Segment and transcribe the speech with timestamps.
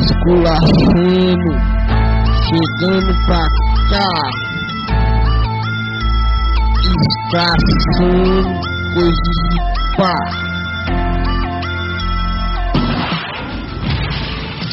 [0.00, 1.52] esculachando,
[2.46, 3.44] chegando pra
[3.90, 4.08] cá,
[7.28, 8.52] escaçando
[8.94, 9.58] coisas de
[9.96, 10.18] pá.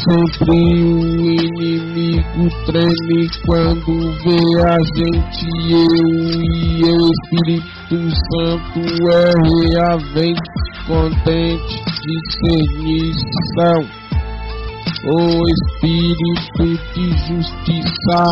[0.09, 3.91] Sempre um inimigo treme quando
[4.23, 5.91] vê a gente, eu
[6.53, 7.98] e o Espírito
[8.31, 8.80] Santo
[9.12, 9.16] é
[9.75, 10.49] reavente,
[10.88, 14.06] contente de ser missão.
[15.09, 18.25] O Espírito de justiça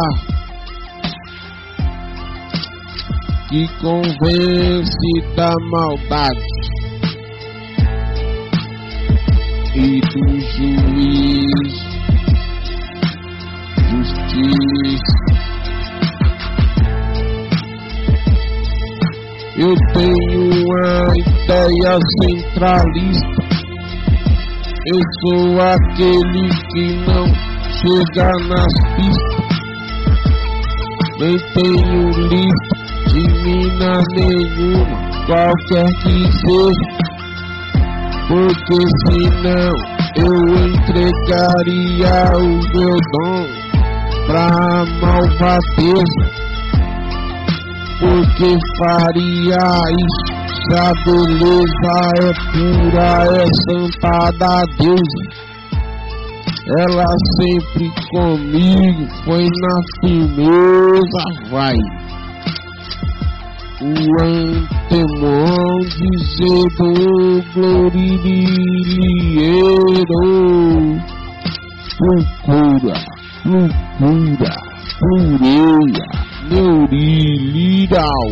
[3.47, 6.55] que convence da maldade
[9.73, 11.73] e do juiz,
[13.89, 15.15] justiça.
[19.57, 23.34] Eu tenho uma ideia centralista.
[24.87, 27.25] Eu sou aquele que não
[27.71, 29.45] chega nas pistas.
[31.19, 32.75] Nem tenho lista
[33.07, 37.05] de mina nenhuma, qualquer que seja
[38.27, 39.73] porque senão
[40.17, 40.35] eu
[40.67, 43.41] entregaria o meu dom
[44.25, 46.25] pra malvadeza,
[47.99, 50.34] porque faria isso
[50.65, 55.23] se a beleza é pura, é santa da deusa.
[56.79, 61.77] Ela sempre comigo, foi na firmeza, vai
[63.81, 63.87] o
[64.23, 66.87] antemão dizendo
[67.53, 68.85] gloriliero
[71.97, 72.93] procura,
[73.99, 74.55] procura,
[74.99, 76.05] pureia,
[76.49, 78.29] neurilidal.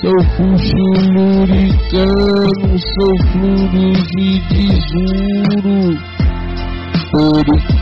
[0.00, 5.78] Sou fuxuluricano, sou flores de desuro.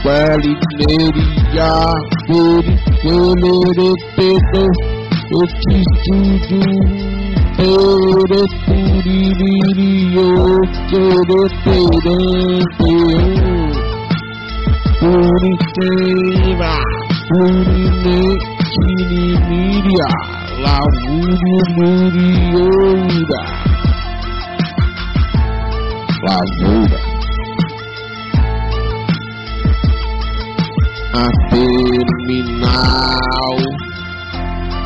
[0.05, 1.73] Periquelineria,
[2.29, 4.65] periqueleretedo
[5.33, 6.61] o que tudo
[7.57, 10.31] Tere turiririo
[10.91, 12.97] Tere terante
[15.01, 16.75] Puriteira
[17.29, 18.23] Purine
[20.63, 23.43] Lavuri Murioura
[26.23, 27.01] Lavoura
[31.15, 33.05] A terminal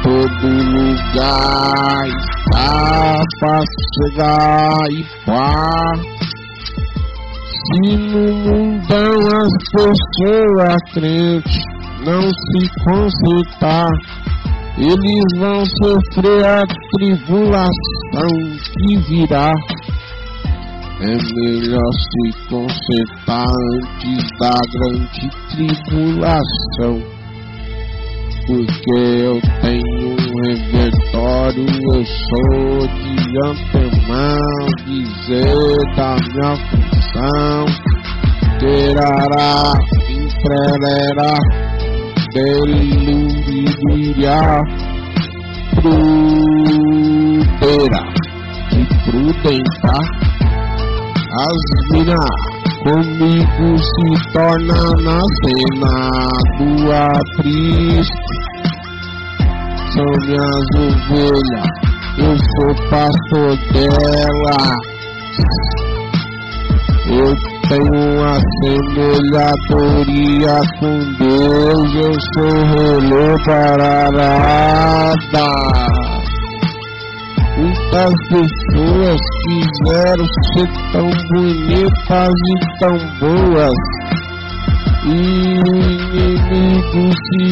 [0.08, 3.60] todo lugar está pra
[3.94, 5.92] chegar e pá.
[7.50, 11.62] Se no mundão as pessoas crentes
[12.04, 13.90] não se consultar,
[14.80, 16.62] eles vão sofrer a
[16.96, 17.70] tribulação
[18.74, 19.52] que virá.
[21.00, 27.18] É melhor se consertar antes da grande tribulação
[28.48, 37.66] porque eu tenho um repertório, eu sou de antemão, dizer da minha função,
[38.58, 39.74] terará,
[40.08, 41.67] imprererá,
[42.32, 44.00] deluriria,
[45.80, 46.82] prudera,
[48.70, 50.04] de prudentar,
[51.40, 55.96] as minas comigo se torna na cena
[56.58, 58.28] do aprisco.
[59.92, 61.70] São minhas ovelhas,
[62.18, 64.58] eu sou pastor dela.
[67.10, 67.30] Eu
[67.68, 75.46] tenho uma semelhadoria com Deus, eu sou relé pararada.
[77.58, 83.78] Muitas pessoas quiseram ser tão bonitas e tão boas.
[85.04, 85.16] E
[85.68, 87.44] o inimigo se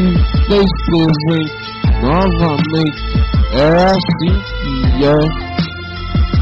[0.46, 1.68] fez presente
[2.00, 3.04] novamente.
[3.52, 5.20] É assim que é.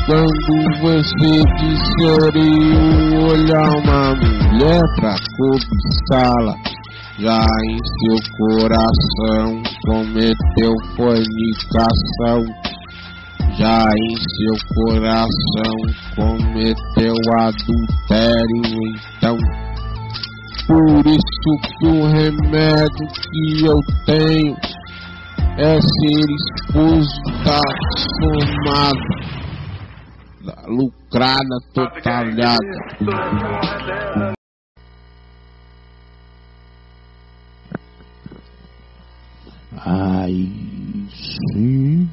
[0.07, 2.35] Quando você disser
[3.27, 6.55] olhar uma mulher pra cobiçá-la,
[7.19, 12.45] já em seu coração cometeu fornicação
[13.57, 15.75] já em seu coração
[16.17, 18.63] cometeu adultério,
[19.17, 19.37] então.
[20.67, 24.57] Por isso que o remédio que eu tenho
[25.59, 27.61] é ser esposo da
[28.21, 29.44] somada,
[30.45, 32.59] da lucrada totalhada.
[39.87, 40.51] Ai,
[41.13, 42.09] sim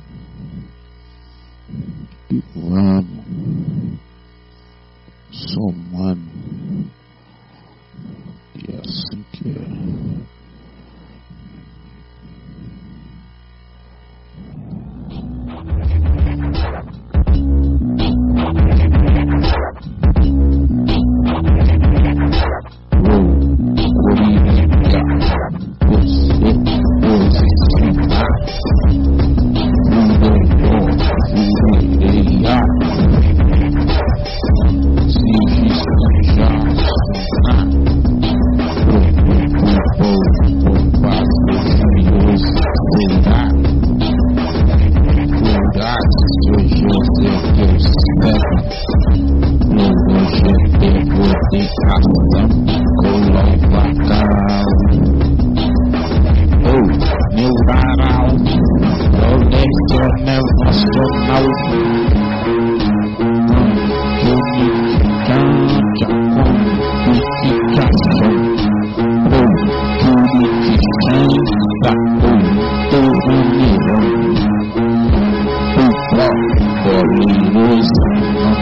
[2.31, 4.00] e vamos.
[5.31, 6.22] Somando.
[8.56, 8.77] E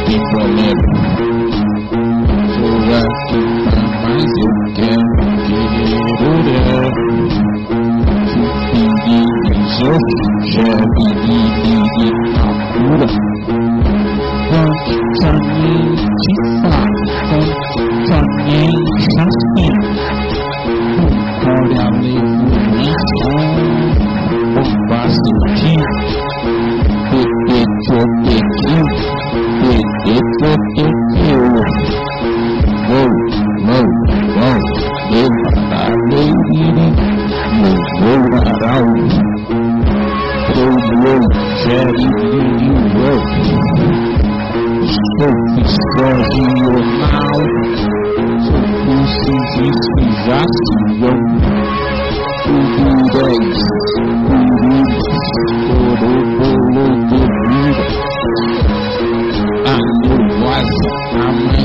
[0.09, 0.88] É me prometo
[46.09, 47.79] words in your mouth.
[48.45, 50.81] So faces is disaster.
[52.45, 53.35] Who do they?
[53.69, 54.79] Who.
[59.65, 60.69] I know what
[61.13, 61.58] I'm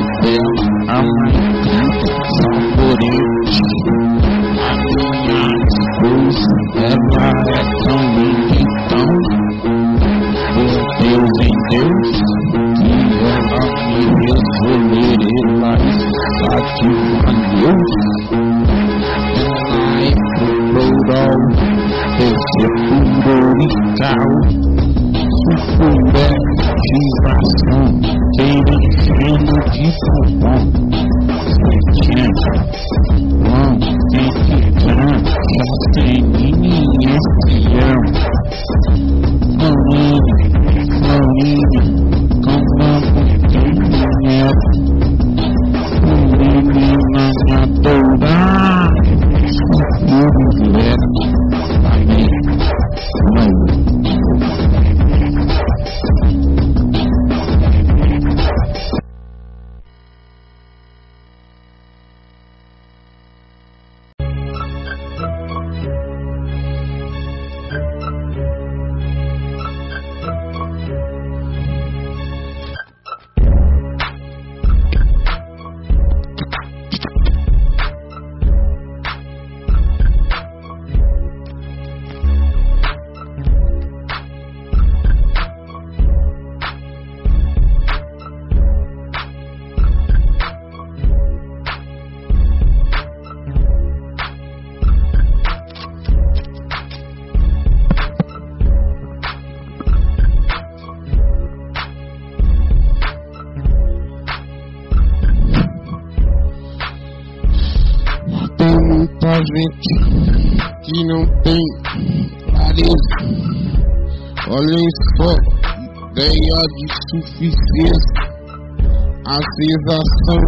[119.58, 120.38] sensação,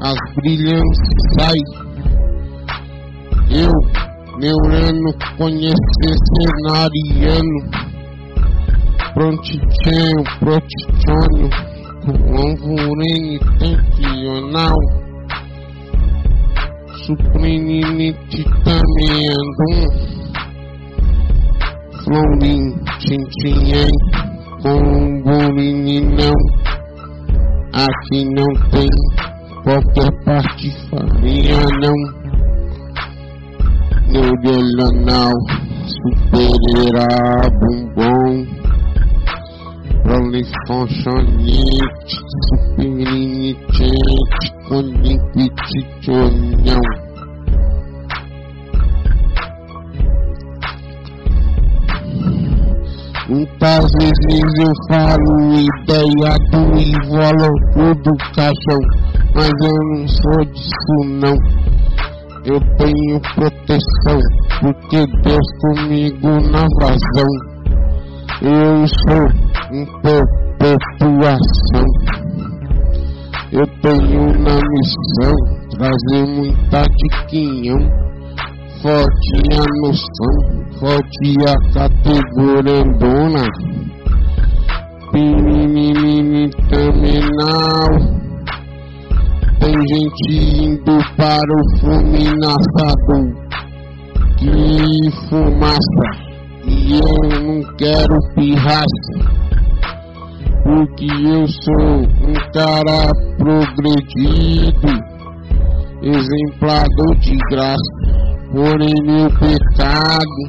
[0.00, 0.98] as brilhantes
[1.34, 1.60] sai.
[3.50, 3.72] Eu,
[4.38, 7.58] neurano, conhecer cenariano,
[9.14, 11.50] prontitinho, prontitônio,
[12.04, 14.76] convurene tensional,
[17.06, 20.15] suprenine titamiandum,
[22.06, 23.90] florim, tintinhem,
[24.62, 26.36] convurine não.
[27.74, 28.88] Aqui não tem
[29.64, 31.98] qualquer parte farinha não
[34.08, 35.34] Neuronal
[36.30, 37.10] Superera
[37.60, 38.32] bumbum
[40.04, 42.14] Prolifonchonite
[42.48, 44.46] Superinitente
[53.28, 58.80] Muitas vezes eu falo ideia do invólucro do caixão,
[59.34, 61.36] mas eu não sou disso não.
[62.44, 64.20] Eu tenho proteção,
[64.60, 67.30] porque Deus comigo na razão.
[68.42, 69.24] Eu sou
[69.72, 69.84] um
[70.58, 71.86] perpetuação.
[73.50, 75.34] Eu tenho na missão
[75.76, 78.15] trazer muita forte
[78.88, 80.34] a noção
[80.78, 83.44] forte a categorandona,
[85.10, 87.90] pininini terminal.
[89.58, 93.26] Tem gente indo para o fulminaçador,
[94.38, 96.06] que fumaça,
[96.64, 99.46] e eu não quero pirraça.
[100.62, 104.90] Porque eu sou um cara progredido,
[106.02, 108.05] exemplador de graça
[108.56, 110.40] porém meu pecado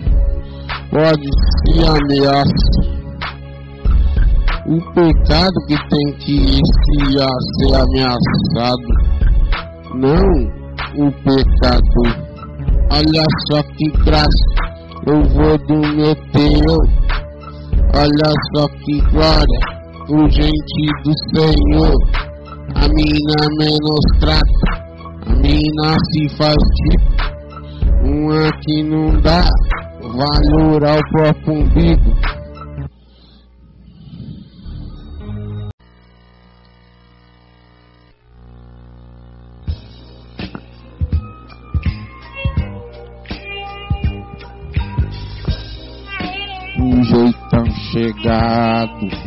[0.89, 2.97] pode se ameaçar.
[4.65, 8.87] O pecado que tem que se ser ameaçado,
[9.93, 10.25] não
[10.95, 12.27] o pecado.
[12.91, 14.55] Olha só que graça,
[15.05, 16.89] eu vou do meu Deus.
[17.93, 19.59] Olha só que glória,
[20.09, 21.93] o gente do Senhor.
[22.75, 24.45] A mina menos trata,
[25.27, 27.26] a mina se faz tipo
[28.03, 29.43] uma que não dá
[30.01, 32.15] valor ao próprio umbigo.
[46.79, 49.26] Um jeitão chegado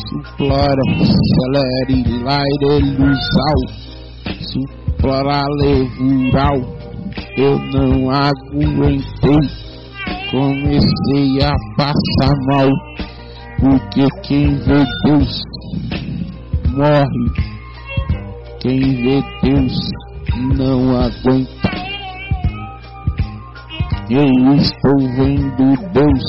[0.08, 0.86] Suplora
[1.34, 3.62] Celeri Laire Luzal
[5.01, 6.58] para levural,
[7.38, 9.39] eu não aguentei.
[10.31, 12.70] Comecei a passar mal,
[13.60, 15.41] porque quem vê Deus
[16.74, 17.31] morre,
[18.62, 19.77] quem vê Deus
[20.55, 21.72] não aguenta.
[24.10, 26.24] Eu estou vendo Deus,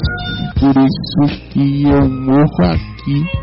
[0.59, 3.42] por isso que eu morro aqui.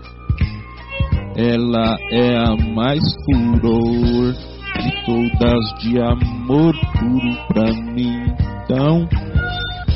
[1.37, 4.35] Ela é a mais furor
[4.81, 8.35] de todas de amor puro pra mim.
[8.65, 9.07] Então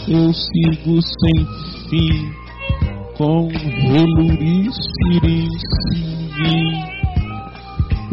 [0.07, 1.47] eu sigo sem
[1.89, 2.31] fim
[3.17, 4.81] com relurice
[5.25, 5.49] em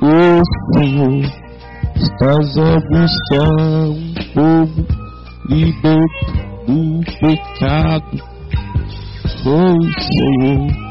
[0.01, 0.41] O
[0.73, 1.47] Senhor
[1.95, 4.85] estás a buscar um povo
[5.49, 8.17] liberto do pecado.
[9.45, 10.86] Oh Senhor,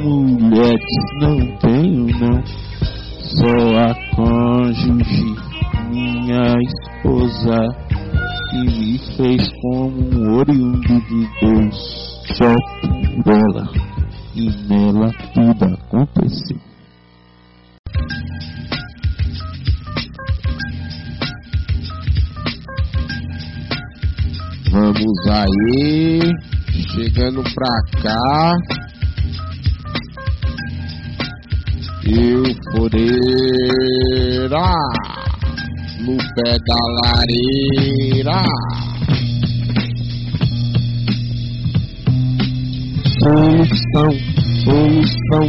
[0.02, 2.42] mulheres, não tenho não,
[3.20, 5.36] só a cônjuge,
[5.90, 7.58] minha esposa
[8.54, 11.78] e me fez como um oriundo de Deus,
[12.36, 12.50] só
[13.22, 13.64] por ela,
[14.34, 16.71] e nela tudo aconteceu.
[24.72, 26.18] Vamos aí,
[26.94, 28.54] chegando pra cá.
[32.06, 33.12] Euforeira
[36.00, 38.42] no pé da lareira.
[43.20, 44.12] Solução,
[44.64, 45.46] solução.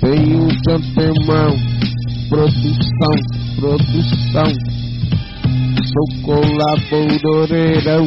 [0.00, 1.67] Tenho de antemão,
[2.28, 3.14] produção,
[3.56, 4.48] produção.
[5.84, 8.06] Sou colaboradorão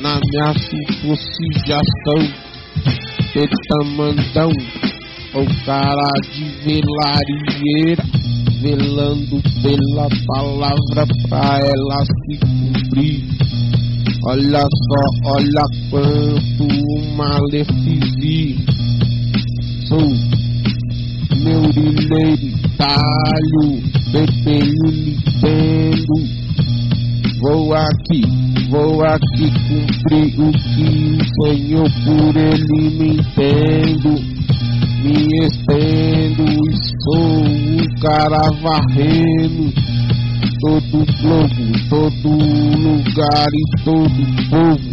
[0.00, 2.44] na minha suposição
[3.34, 4.50] Petamandão,
[5.34, 8.04] o cara de velarieira,
[8.60, 13.24] velando pela palavra pra ela se cumprir.
[14.26, 18.56] Olha só, olha quanto o malefici.
[19.88, 20.08] Sou
[21.42, 26.44] neurileiro, talho, bebeio, Nintendo.
[27.40, 28.22] Vou aqui,
[28.70, 34.10] vou aqui cumprir o que o Senhor por ele me entendo.
[35.02, 39.72] Me estendo, estou um cara varrendo
[40.60, 42.28] todo o globo, todo
[42.78, 44.90] lugar e todo povo.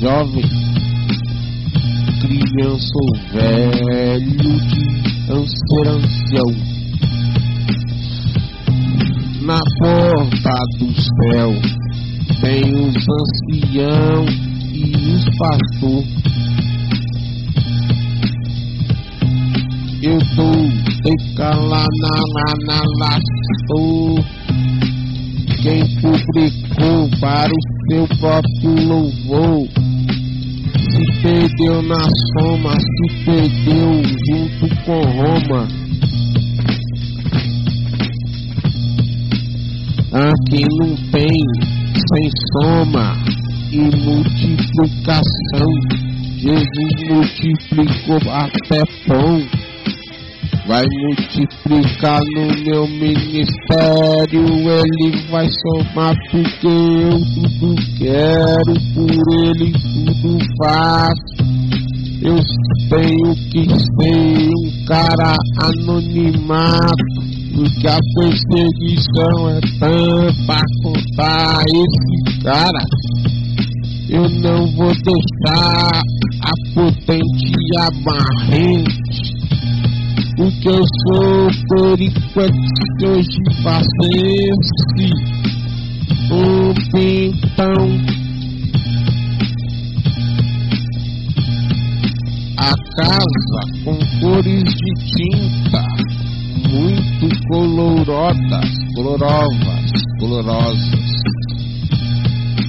[0.00, 0.44] Jovem,
[2.22, 4.92] criança ou velho de
[5.48, 6.71] ser ancião
[9.44, 11.50] na porta do céu
[12.40, 14.24] tem os ancião
[14.72, 16.04] e os pastor.
[20.02, 20.18] Eu
[22.98, 23.18] lá
[23.58, 24.18] estou.
[25.62, 29.68] Quem publicou para o seu próprio louvor
[30.90, 32.00] se perdeu na
[32.38, 35.81] soma, se perdeu junto com Roma.
[40.12, 41.26] Aqui não tem
[41.96, 43.16] sem soma
[43.70, 45.24] e multiplicação.
[46.36, 49.42] Jesus multiplicou até pão.
[50.66, 54.44] vai multiplicar no meu ministério.
[54.68, 57.18] Ele vai somar porque eu
[57.58, 59.10] tudo quero, por
[59.46, 61.52] ele tudo faço.
[62.20, 62.36] Eu
[62.90, 67.31] tenho que ser um cara anonimato.
[67.54, 72.84] Porque a perseguição é tanta pra contar esse cara.
[74.08, 75.90] Eu não vou deixar
[76.40, 79.32] a potente e a barrente.
[80.34, 85.12] Porque eu sou periquete hoje paciência.
[86.30, 87.82] Um pintão.
[92.56, 95.91] A casa com cores de tinta
[96.72, 101.12] muito colorodas, colorovas, colorosas.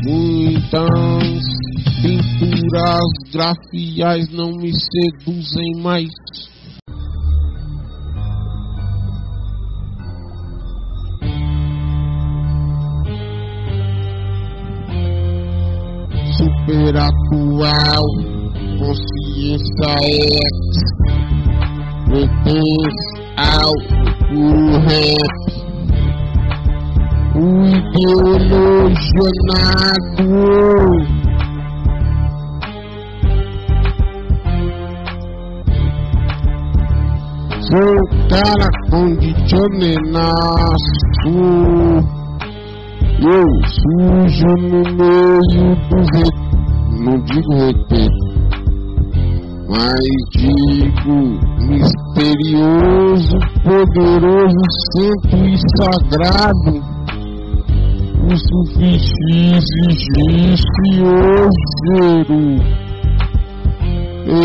[0.05, 1.39] Muitas
[2.01, 2.99] pinturas
[3.31, 6.09] grafiais não me seduzem mais.
[16.35, 18.03] Super atual,
[18.79, 20.43] consciência X,
[22.09, 23.73] pertence ao
[24.87, 25.43] rap.
[27.35, 28.83] O ideologionado
[37.59, 37.97] Sou
[38.29, 39.73] cara condicionado
[43.19, 46.15] Eu sujo no meio do RT
[46.99, 47.91] Não digo RT
[49.69, 51.17] Mas digo
[52.23, 54.61] misterioso, poderoso,
[54.93, 56.73] santo e sagrado.
[58.23, 59.91] O suficicioso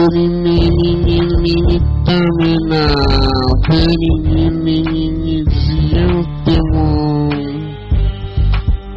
[0.09, 3.47] Mini terminal,
[5.49, 7.31] Zion temon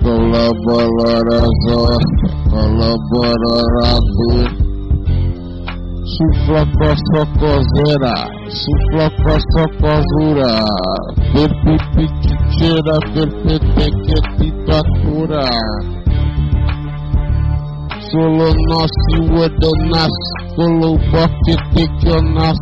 [0.02, 2.02] Colaborador,
[2.50, 4.61] colaborador
[6.22, 8.14] Suflocosocosera,
[8.62, 10.54] suflocosocosura
[11.34, 15.46] Perpipititera, perpetequetitatura
[18.12, 20.16] Solo nosso wadonas,
[20.56, 22.62] colo boquetequionas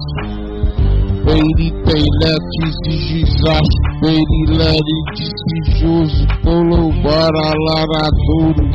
[1.26, 3.70] Periteiletes e gizas,
[4.00, 8.68] perilere de sijoso, colo baralaradouro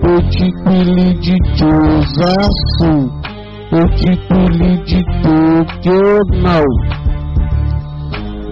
[0.00, 2.92] Poticuli de chosaço
[3.70, 6.68] Poticuli de toquenal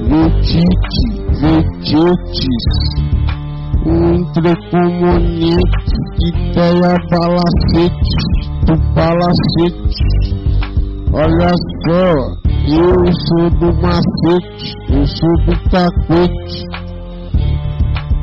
[0.09, 1.05] Vetite,
[1.41, 2.47] vetetes
[3.87, 10.35] Um entrecomunete que tem a balacete do palacete.
[11.13, 11.53] Olha
[11.85, 16.65] só, eu sou do macete, eu sou do taquete.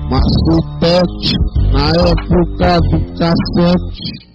[0.09, 1.35] Macetete,
[1.71, 4.28] na época do cassete.